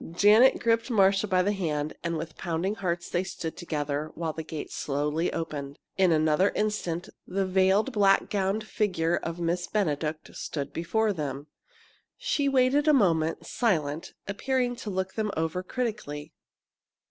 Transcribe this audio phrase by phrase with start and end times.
[0.13, 4.41] Janet gripped Marcia by the hand, and with pounding hearts they stood together, while the
[4.41, 5.77] gate slowly opened.
[5.95, 11.45] In another instant, the veiled, black gowned figure of Miss Benedict stood before them.
[12.17, 16.33] She waited a moment, silent, appearing to look them over critically.